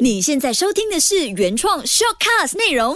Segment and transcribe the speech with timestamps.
[0.00, 2.94] 你现在收听的是原创 shortcast 内容。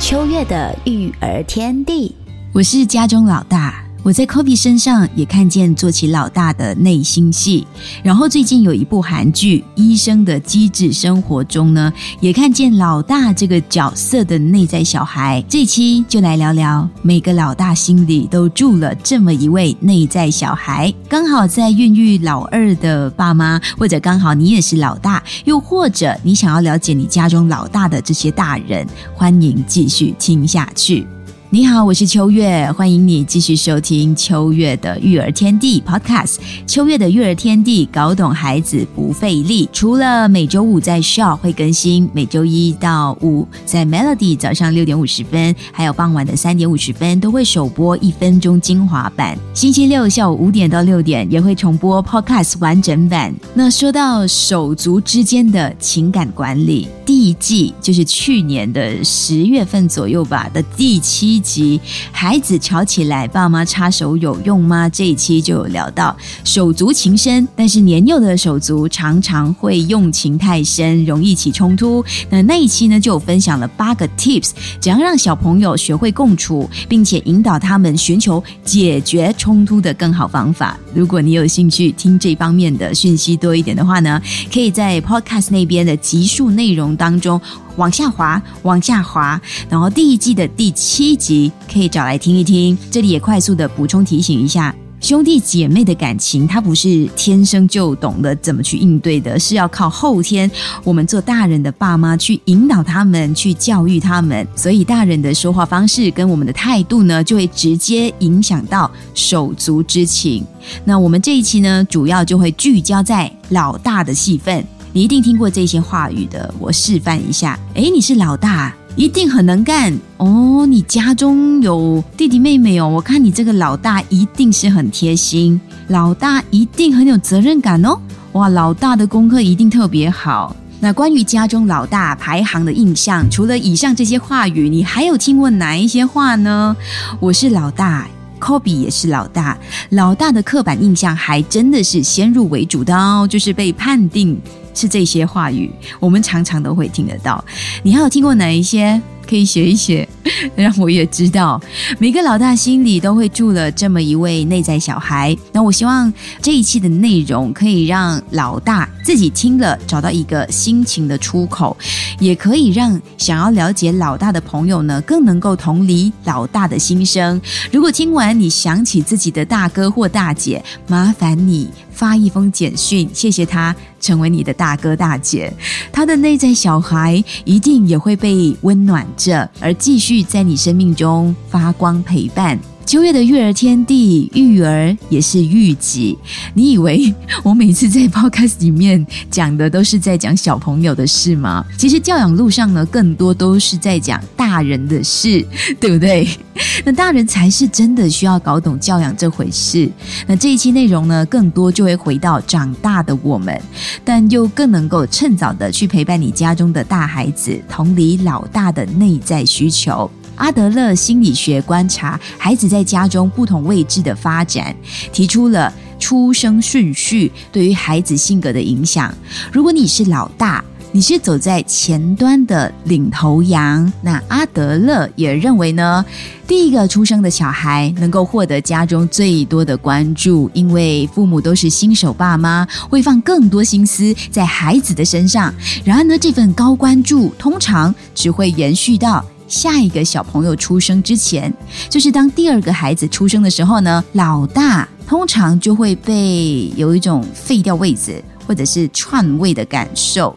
[0.00, 2.14] 秋月的育儿天地，
[2.52, 3.84] 我是家中老大。
[4.02, 7.66] 我在 Kobe 身上也看见做起老大的内心戏，
[8.02, 15.44] 然后最近有一部韩剧《医生的机智生活》中呢，也看见老大这个角色的内在小孩。
[15.48, 20.92] 这期就来聊聊，每个老大心里都住了这么一位内在小孩。
[21.06, 31.06] 刚好在孕育老二的爸妈，或者刚好你也是老大，又或者你想要了解你家中老大的这些大人，欢迎继续听下去。
[31.52, 36.36] 你好，我是秋月，欢迎你继续收听秋月的育儿天地 Podcast。
[36.64, 39.68] 秋月的育儿天地，搞懂孩子不费力。
[39.72, 49.36] 除了每周五在 Show 会更新，每周一到五在 Melody 早上六点五十分，还有傍晚的三点五十分都会首播一分钟精华版。
[49.52, 53.34] 星期六下午五点到六点也会重播 Podcast 完整版。
[53.54, 61.39] 那说到手足之间的情感管理，第一季就是去年的十月份左右吧的第七。
[61.40, 61.80] 集
[62.12, 64.88] 孩子吵起来，爸妈插手有用吗？
[64.88, 72.04] 这一期就有聊到手足情深，但是年幼的手足常常会用情太深，容易起冲突。
[72.28, 80.78] 那那一期呢，就有分享了八个 tips，怎样让小朋友学会共处，并且引导他们寻求解决冲突的更好方法。
[80.94, 84.20] 如果你有兴趣听这方面的讯息多一点的话呢，
[84.52, 87.40] 可以在 podcast 那边的集数内容当中。
[87.76, 91.29] 往下滑，往下滑，然后第一季的第七集
[91.72, 92.76] 可以找来听一听。
[92.90, 100.50] 这里也快速的补充提醒一下，兄弟姐妹的感情，它不是天生就懂得怎么去应对的，是要靠后天
[100.84, 104.46] 我们做大人的爸妈去引导他们，去教育他们。
[104.54, 110.44] 所以大人的说话方式跟我们的态度呢，就会直接影响到手足之情。
[110.84, 114.62] 那我们这一期呢，主要就会聚焦在老大的戏份。
[114.92, 117.58] 你一定听过这些话语的，我示范一下。
[117.74, 120.66] 哎，你是老大，一定很能干哦。
[120.66, 127.98] 你家中有弟弟妹妹哦，我看你这个老大一定是很贴心，老大一定很有责任感哦。
[128.32, 130.54] 哇，老大的功课一定特别好。
[130.82, 136.74] 那关于家中老大排行的印象，除了以上这些话语，你还有听过哪一些话呢？
[137.20, 138.06] 我是老大
[138.40, 139.56] ，Kobe 也是老大，
[139.90, 144.36] 老大的刻板印象还真的是先入为主的哦，就是被判定。
[144.72, 145.68] 是这些话语，
[145.98, 147.44] 我们常常都会听得到。
[147.82, 148.98] 你还有听过哪一些？
[149.28, 150.08] 可以写一写，
[150.54, 151.60] 让我也知道。
[151.98, 155.36] 每个老大心里都会住了这么一位内在小孩。
[155.52, 161.76] 那我希望这一期的内容可以让老大自己听了找到一个心情的出口，
[162.18, 167.40] 也可以让想要了解老大的朋友呢更能够同理老大的心声。
[167.72, 171.68] 如果听完你想起自己的大哥或大姐，麻烦你
[172.00, 175.52] 发一封简讯，谢谢他成为你的大哥大姐。
[175.92, 179.06] 他的内在小孩一定也会被温暖。
[179.18, 182.58] 着，而继续在你生命中发光陪伴。
[182.90, 186.18] 秋月的育儿天地，育儿也是育己。
[186.54, 187.14] 你以为
[187.44, 191.64] 我每次在 podcast 里面讲的都是在讲小朋友的事吗？
[191.78, 195.46] 其实教养路上呢，更多都是在讲大人的事，
[195.78, 196.28] 对不对？
[196.84, 199.88] 那大人才是真的需要搞懂教养这回事。
[200.26, 203.56] 那这一期内容呢，更多就会回到长大的我们，
[204.04, 210.10] 但又更能够趁早的去陪伴你家中的大孩子，同理老大的内在需求。
[210.40, 214.74] 阿德勒心理学观察孩子在家中不同位置的发展，
[215.12, 219.14] 提出了出生顺序对于孩子性格的影响。
[219.52, 226.04] 如果你是老大，你是走在前端的领头羊，那阿德勒也认为呢，
[226.48, 235.54] 第一个出生的小孩能够获得家中最多的关注，因为父母都是新手爸妈，会放更多心思在孩子的身上。
[235.84, 239.22] 然而呢，这份高关注通常只会延续到。
[239.50, 241.52] 下一个小朋友出生之前，
[241.88, 250.34] 就是当第二个孩子出生的时候呢，老大通常就会被有一种废掉位子或者是篡位的感受。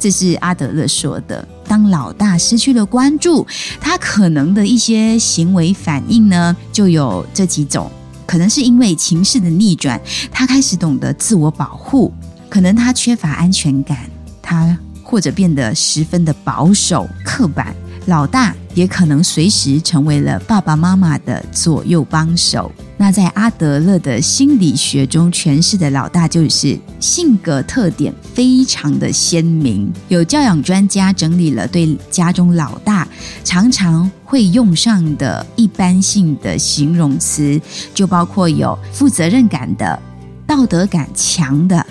[0.00, 1.46] 这是阿德勒说的。
[1.68, 3.46] 当老大失去了关注，
[3.80, 7.88] 他可能的一些行为反应呢，就有这几种：
[8.26, 10.00] 可能是因为情势的逆转，
[10.32, 12.12] 他开始懂得自我保护；
[12.48, 13.98] 可能他缺乏安全感，
[14.42, 17.72] 他或者变得十分的保守、刻板。
[18.06, 22.70] 老大也可能随时成为了爸爸妈妈的左右帮手。
[22.96, 29.92] 那在阿德勒的心理学中诠释的老大，就是性格特点非常的鲜明。
[30.08, 33.06] 有教养专家整理了对家中老大
[33.44, 37.60] 常常会用上的一般性的形容词，
[37.92, 40.00] 就包括有负责任感的、
[40.46, 41.86] 道德感强的。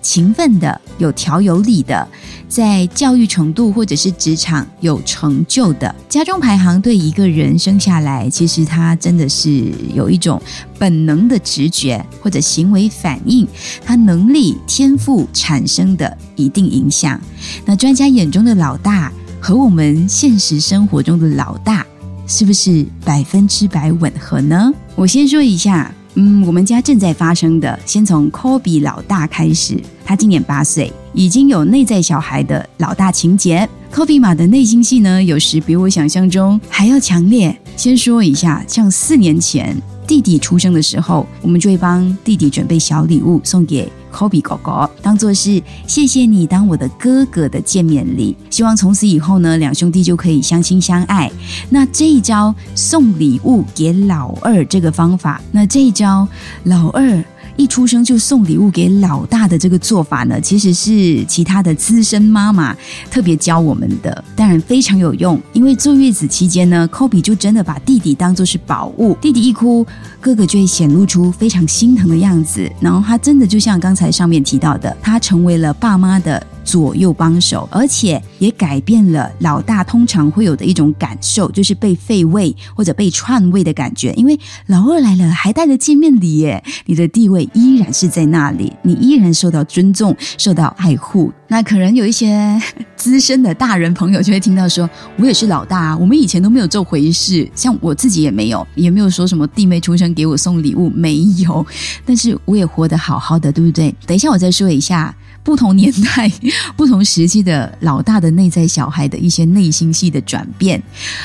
[0.00, 2.06] 勤奋的、有条有理的，
[2.48, 10.40] 在教育程度或者是职场有成就的，家中排行对一个人生下来，其实他真的是有一种
[10.78, 13.46] 本能的直觉或者行为反应，
[13.84, 17.20] 他能力天赋产生的一定影响。
[17.64, 21.84] 那专家眼中的老大和我们现实生活中的老大，
[22.26, 24.72] 是不是百分之百吻合呢？
[24.94, 25.92] 我先说一下。
[26.20, 29.80] 嗯，我们家正在发生的，先从 Kobe 老大开始。
[30.04, 33.68] 他今年八岁，已经有内在小孩的老大情节。
[33.94, 37.56] Kobe 马的内心戏呢，有时比我想象中还要强烈。
[37.76, 43.88] 先说一下，像四年前弟弟出生的时候，我们就会帮弟弟准备小礼物送给。
[44.12, 51.30] Kobe 哥哥，当做是谢谢你当我的哥哥的见面礼，希望从此以后呢，两兄弟就可以相亲相爱。
[51.70, 56.26] 那这一招送礼物给老二这个方法，那这一招
[56.64, 57.24] 老二。
[57.58, 62.74] 一出生就送礼物给老大的这个做法呢，其实是其他的资深妈妈
[63.10, 65.38] 特别教我们的，当然非常有用。
[65.52, 69.84] 因为坐月子期间呢，Kobe 就真的把弟弟当做是宝物，弟弟一哭，
[70.20, 76.40] 哥哥就会显露出非常心疼的样子，然后他真的就像刚才上面提到的，他成为了爸妈的。
[76.68, 84.12] 左右帮手，而且也改变了老大通常会有的一种感受，就是被废位或者被篡位的感觉。
[84.12, 91.32] 因为老二来了，还带了见面礼耶，你的地位依然是在那里，你依然受到尊重、受到爱护。
[91.48, 92.60] 那可能有一些
[92.94, 101.64] 资深的大人朋友就会听到说：“我也是老大，我们以前都没有这回事，像我自己也没有，也没有说什么弟妹出生给我送礼物，没有。
[102.04, 103.94] 但是我也活得好好的，对不对？
[104.06, 106.30] 等一下我再说一下。”不同年代、
[106.76, 110.82] 不同时期的老大的内在小孩的一些内心戏的转变。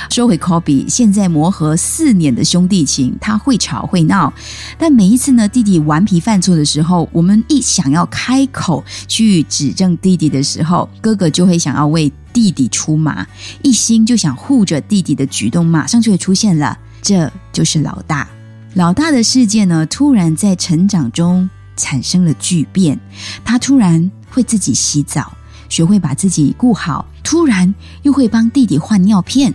[0.10, 4.34] 说回 Kobe，现在磨合四年的兄弟情，他会吵会闹，
[4.78, 13.26] 但每一次呢，弟弟顽皮犯错的时候，我们一想要开口去指正弟弟的时候，哥哥就会想要为弟弟出马，
[13.62, 16.78] 一心就想护着弟弟的举动，马上就会出现了。
[17.02, 18.28] 这就是老大，
[18.76, 21.50] 老大的世界呢，突然在成长中。
[21.76, 23.00] 产生了巨变，
[23.44, 25.32] 他突然会自己洗澡，
[25.70, 29.54] 学会把自己顾好；突然又会帮弟弟换尿片，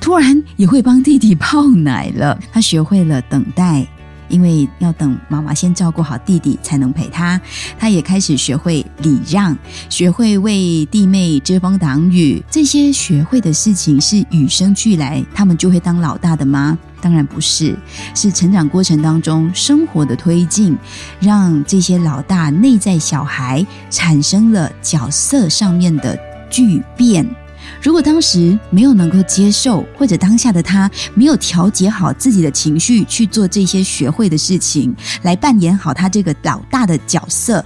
[0.00, 2.38] 突然也会帮弟弟泡奶了。
[2.52, 3.86] 他学会了等待。
[4.28, 7.40] 因为要等妈妈先照顾好弟弟，才能陪他。
[7.78, 9.56] 他也开始学会礼让，
[9.88, 12.42] 学会为弟妹遮风挡雨。
[12.50, 16.78] 这些学会的事情是与生俱来，他们就会当老大的吗？
[17.00, 17.76] 当然不是，
[18.14, 20.74] 是成长过程当中生活的推进，
[21.20, 26.18] 让这些老大内在小孩产生了角色上面的
[26.48, 27.28] 巨变。
[27.82, 37.64] 如果当时没有能够接受，或者当下的他没有调节好自己的情绪，去做这些学会的事情，来扮演好他这个老大的角色，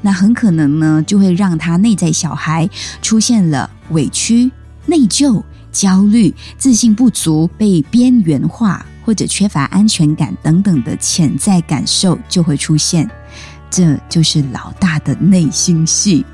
[0.00, 2.68] 那很可能呢，就会让他内在小孩
[3.00, 4.50] 出现了委屈、
[4.86, 13.08] 内疚、焦虑、自信不足、被边缘化或者缺乏安全感等等的潜在感受就会出现。
[13.70, 16.24] 这就是老大的内心戏。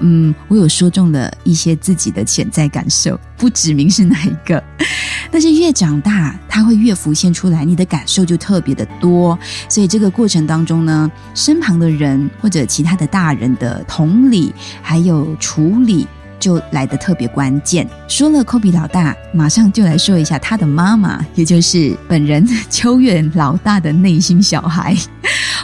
[0.00, 4.62] 嗯，我有说中了一些自己的潜在感受，不指明是哪一个。
[5.30, 9.36] 但是越长大，它会越浮现出来，你的感受就特别的多。
[9.68, 16.06] 所以这个过程当中呢，身旁的人或者其他的大人的同理还有处理，
[16.38, 17.88] 就来的特别关键。
[18.06, 24.96] 说了科比老大，马上就来说一下他的妈妈，也就是本人秋月老大的内心小孩。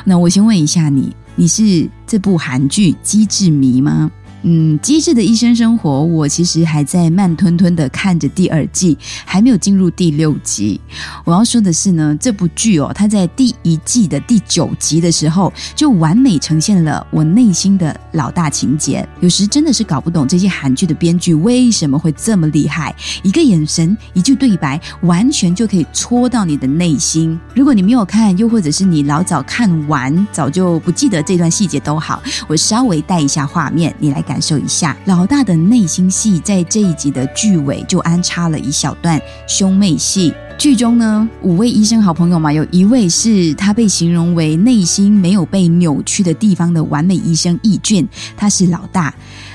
[0.05, 4.11] 那我先问一下你，你是这部韩剧机智迷吗？
[4.43, 10.81] 嗯，机智的医生生活，我其实还在慢吞吞的看着第二季，还没有进入第六集。
[11.27, 19.07] 我要说的是呢，这部剧哦，它在第一季的第九集的时候，就完美呈现了我内心的老大情节。
[19.21, 27.39] 有时真的是搞不懂这些韩剧的编剧为什么会这么厉害，一个眼神、一句对白，完全就可以戳到你的内心。
[27.55, 34.25] 如果你没有看，又或者是你老早看完，早就不记得这段细节都好，我稍微带一下画面，你来。
[34.31, 40.33] 感受一下老大的内心戏，在这一集的剧尾就安插了一小段兄妹戏。
[40.57, 49.13] 剧中呢，五位医生好朋友嘛，有一位是他被形容为内心没有被扭曲的地方的完美医生易俊，他是老大。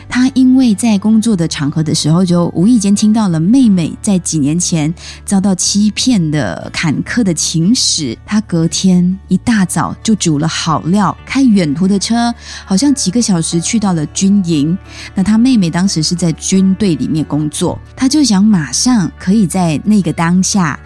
[0.07, 4.93] 他因为在工作的场合的时候，就无意间听到了妹妹在几年前
[5.25, 8.17] 遭到欺骗的坎坷的情史。
[8.25, 12.33] 他隔天一大早就煮了好料，开远途的车，
[12.65, 14.77] 好像几个小时去到了军营。
[15.13, 20.79] 那他妹妹当时是在军队里面工作，他就想马上可以在那个当下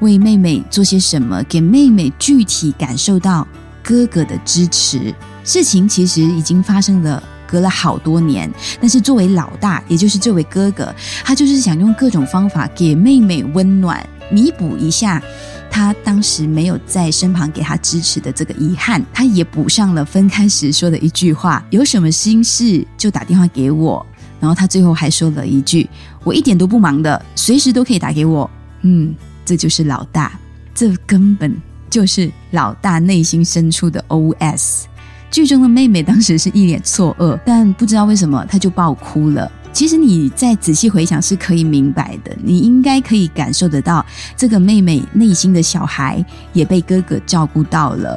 [0.00, 3.46] 为妹妹做些什么，给妹妹具体感受到
[3.82, 5.14] 哥哥的支持。
[5.42, 7.22] 事情其实已经发生了。
[7.54, 10.92] 隔了好多年，但是作为老大，也就是这位哥哥，
[11.22, 15.22] 他就是想用各种方法给妹妹温暖，弥补一下
[15.70, 19.00] 他当时没有在身旁给他支持的这个遗憾。
[19.12, 24.04] 他也补上了分开时说的一句话：“有什么心事就打电话给我。”
[24.40, 25.88] 然后他最后还说了一句
[26.24, 28.50] ：“我一点都不忙的，随时都可以打给我。”
[28.82, 30.36] 嗯，这就是老大，
[30.74, 31.56] 这根本
[31.88, 34.86] 就是老大内心深处的 OS。
[35.34, 39.50] 剧中的妹妹当时是一脸错愕，但不知道为什么她就爆哭了。
[39.72, 48.16] 其实你再仔细回想是可以明白的，你应该可以感受得到，这个妹妹内心的小孩也被哥哥照顾到了。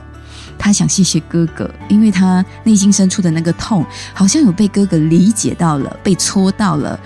[0.60, 3.84] 她想谢谢哥哥，因为她内心深处的那个痛，
[4.14, 7.00] 好像有被哥哥理解到了，被戳到了。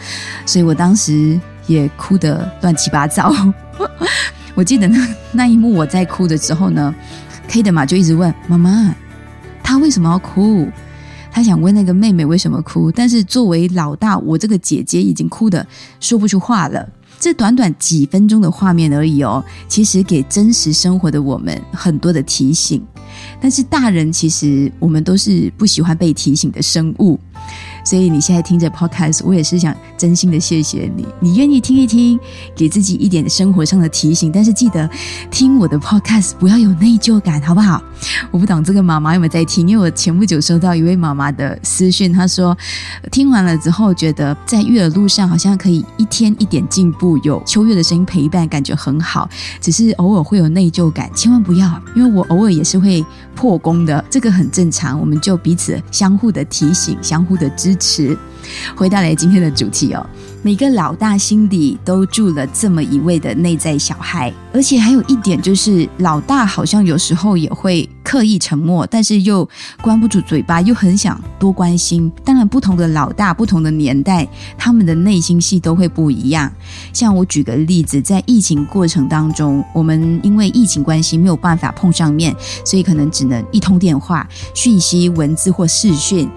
[0.45, 3.33] 所以我当时也哭得乱七八糟。
[4.55, 6.93] 我记得那那一幕我在哭的时候呢
[7.47, 8.93] ，K 的嘛就一直问妈妈。
[9.71, 10.67] 他为什么要哭？
[11.31, 15.65] 他想问那个妹妹为什么哭，但是作为老大，我这个姐姐已经哭的
[16.01, 16.85] 说不出话了。
[17.17, 22.85] 这短短几分钟的画面而已哦，其实给真实生活的我们很多的提醒。
[23.39, 27.17] 但是大人其实我们都是不喜欢被提醒的生物。
[27.83, 32.19] 所以你现在听着 podcast，我也是想真心的谢谢你，你愿意听一听，
[32.55, 34.31] 给自己一点生活上的提醒。
[34.31, 34.89] 但是记得
[35.29, 37.81] 听我的 podcast，不要有内疚感，好不好？
[38.31, 42.57] 我不懂这个妈妈有没有在听，因为我前不久收到一位妈妈的私讯，她说
[43.11, 49.29] 听完了之后觉得在育儿路上好像可以一天一点进步，有秋月的声音陪伴，感觉很好。
[49.59, 55.00] 只是偶尔会有内疚感，千万不要，因为我偶尔也是会破功的，这个很正常。
[55.00, 58.17] 我们就彼此相互的提醒，相互的支支持。
[58.75, 60.05] 回到来今天的主题哦。
[60.43, 69.48] 每个老大心里都住了这么一位的内在小孩，而且还有一点就是，老大好像有时候也会刻意沉默，但是又
[69.83, 72.12] 关不住嘴巴，又很想多关心。
[72.25, 76.51] 当然，不同的老大，不同的年代，他们的内心戏都会不一样。
[76.91, 86.27] 像我举个例子，在疫情过程当中，我们因为疫情关系没有办法碰上面，所以可能只能一通电话、讯息、文字或视讯。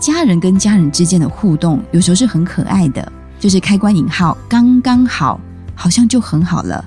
[0.00, 3.12] 家人跟家人之间的互动，有时候是很可爱的。
[3.42, 5.40] 就是开关引号刚刚好，
[5.74, 6.84] 好像就很好了。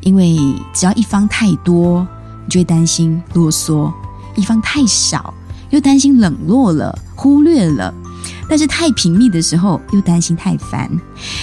[0.00, 0.38] 因为
[0.72, 2.00] 只要一方太多，
[2.46, 3.92] 你就会担心啰嗦；
[4.34, 5.34] 一方太少，
[5.68, 7.92] 又担心冷落了、忽略了。
[8.48, 10.88] 但是太频密的时候，又担心太烦；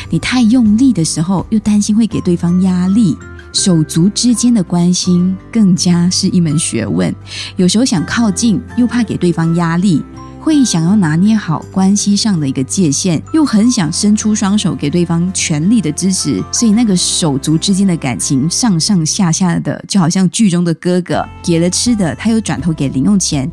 [0.09, 3.15] 你太用力的时候，又担心会给对方压力。
[3.53, 7.13] 手足之间的关心更加是一门学问。
[7.55, 10.03] 有时候想靠近，又怕给对方压力。
[10.49, 23.47] 会想要拿捏好关系上的一个界限，又很想伸出双手给对方全力的支持，所以那个手足之间的感情上上下下的，就好像剧中的哥哥给了吃的，他又转头给零用钱，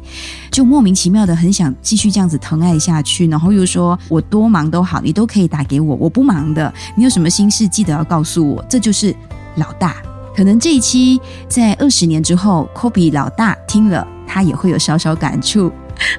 [0.50, 9.14] 就莫名其妙的很想继续这样子疼爱下去，然后又说我多忙都好，你都可以打给我，我不忙的，你有什么心事记得要告诉我，这就是
[9.56, 9.96] 老大。
[10.34, 15.70] 可能这一期在二十年之后科比老大听了，他也会有稍稍感触。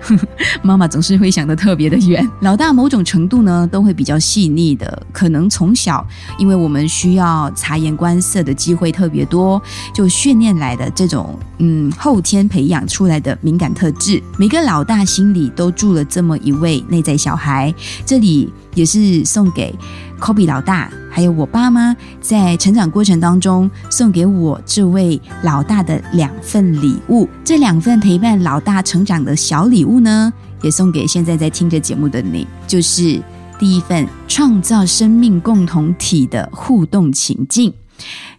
[0.62, 6.06] 妈妈总是会想得特别的远，老大某种程度呢都会比较细腻的，可能从小
[6.38, 9.62] 因为我们需要察言观色的机会特别多，
[9.94, 14.22] 就训练来的这种嗯后天培养出来的敏感特质。
[14.38, 17.74] 每个老大心里都住了这么一位内在小孩，
[18.06, 19.74] 这里也是送给。
[20.20, 27.28] Kobe 老大，还有我爸妈，在成长过程当中送给我这位老大的两份礼物。
[27.44, 30.32] 这两份陪伴老大成长的小礼物呢，
[30.62, 32.48] 也送给现在在听着节目的你。
[32.66, 33.22] 就是
[33.60, 37.74] 第一份创造生命共同体的互动情境，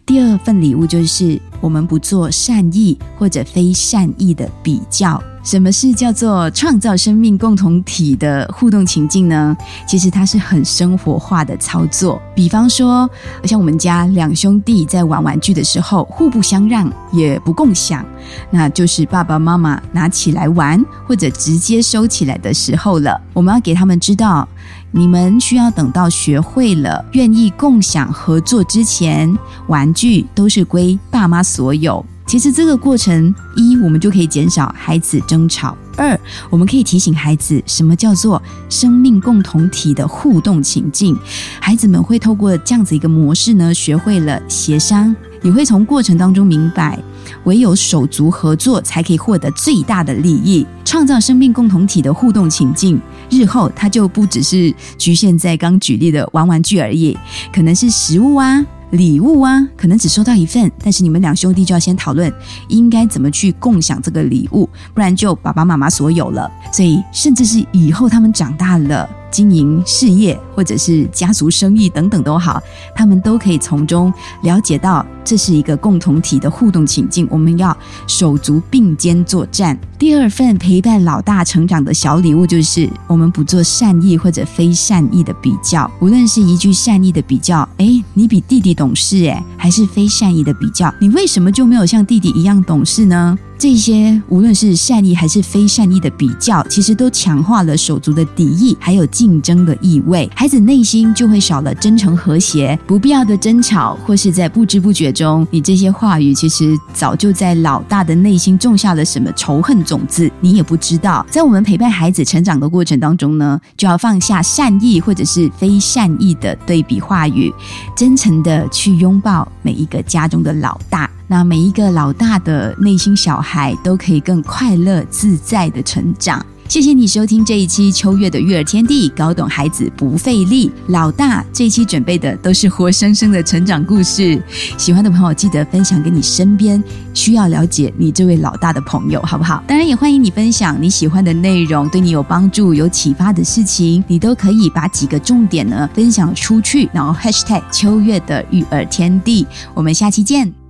[0.07, 5.23] 第二份礼物就是我们不做善意或者非善意的比较。
[5.45, 9.57] 什么是叫做创造生命共同体的互动情境呢？
[9.87, 12.21] 其实它是很生活化的操作。
[12.35, 13.09] 比方说，
[13.45, 18.05] 像我们家两兄弟在玩玩具的时候，互不相让，也不共享，
[18.51, 23.19] 那就是爸爸妈妈拿起来玩或者直接收起来的时候了。
[23.33, 24.47] 我们要给他们知道，
[24.91, 32.05] 你们需要等到学会了愿意共享合作之前，玩具都是归爸妈所有。
[32.27, 36.19] 其实这个过程一，我们就可以减少孩子争吵；二，
[36.51, 41.19] 我们可以提醒孩子什么叫做生命共同体的互动情境。
[41.59, 46.99] 孩子们会透过这样子一个模式呢，学会了协商，你会从过程当中明白。
[47.45, 52.99] 唯有手足合作，才可以获得最大的利益，创造生命共同体的互动情境。
[53.31, 57.17] 日后，它就不只是局限在刚举例的玩玩具而已，
[57.53, 62.33] 可能是食物啊、礼物啊，可能只收到一份，但是你们两兄弟就要先讨论
[62.69, 66.51] 应该怎么去共享这个礼物，不然就爸爸妈妈所有了。
[66.73, 69.09] 所以，甚至是以后他们长大了。
[69.31, 72.63] 经营事业或者是家族生意等等都好，
[72.97, 77.29] 他们都可以从中了解到这是一个共同体的互动情境。
[77.31, 79.79] 我们要手足并肩作战。
[79.99, 85.91] 第二份陪伴老大成长的小礼物，就是我们不做善意或者非善意的比较。
[86.01, 93.37] 无论是一句善意的比较，哎，你比弟弟懂事，哎，还是非善意的比较，你为什么就没有像弟弟一样懂事呢？
[93.59, 100.31] 这些无论是善意还是非善意的比较，其实都强化了手足的敌意，还有竞争的意味。
[100.33, 111.27] 孩子内心就会少了真诚和谐，不必要的争吵，或是在不知不觉中，你这些话语其实早就在老大的内心种下了什么仇恨种子，你也不知道。
[111.29, 117.53] 在我们陪伴孩子成长的过程当中呢，就要放下善意或者是非善意的对比话语，
[117.97, 121.11] 真诚的去拥抱每一个家中的老大。
[121.27, 126.45] 那每一个老大的内心小孩都可以更快乐自在的成长。
[126.69, 130.71] 谢谢你收听这一期秋月的育儿天地，搞懂孩子不费力。
[130.89, 134.39] 老大这一期准备的都是活生生的成长故事，
[134.77, 136.83] 喜欢的朋友记得分享给你身边
[137.15, 139.65] 需要了解你这位老大的朋友，好不好？
[139.67, 149.47] 当然也欢迎你分享你喜欢的内容，对你有帮助、有启发的事情，你都可以把几个重点呢分享出去，然后 #hashtag 秋月的育儿天地。
[149.73, 150.68] 我们下期见。